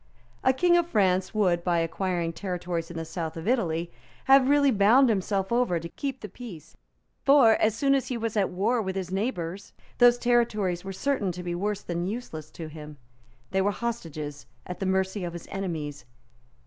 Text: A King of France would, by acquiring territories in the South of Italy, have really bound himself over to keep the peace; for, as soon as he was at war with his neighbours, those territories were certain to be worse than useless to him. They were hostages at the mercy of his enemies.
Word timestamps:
A 0.43 0.51
King 0.51 0.75
of 0.77 0.87
France 0.87 1.31
would, 1.31 1.63
by 1.63 1.77
acquiring 1.77 2.33
territories 2.33 2.89
in 2.89 2.97
the 2.97 3.05
South 3.05 3.37
of 3.37 3.47
Italy, 3.47 3.91
have 4.25 4.49
really 4.49 4.71
bound 4.71 5.09
himself 5.09 5.51
over 5.51 5.79
to 5.79 5.89
keep 5.89 6.21
the 6.21 6.27
peace; 6.27 6.75
for, 7.23 7.51
as 7.57 7.75
soon 7.77 7.93
as 7.93 8.07
he 8.07 8.17
was 8.17 8.35
at 8.35 8.49
war 8.49 8.81
with 8.81 8.95
his 8.95 9.11
neighbours, 9.11 9.73
those 9.99 10.17
territories 10.17 10.83
were 10.83 10.91
certain 10.91 11.31
to 11.33 11.43
be 11.43 11.53
worse 11.53 11.83
than 11.83 12.07
useless 12.07 12.49
to 12.49 12.65
him. 12.67 12.97
They 13.51 13.61
were 13.61 13.69
hostages 13.69 14.47
at 14.65 14.79
the 14.79 14.87
mercy 14.87 15.23
of 15.23 15.33
his 15.33 15.47
enemies. 15.51 16.03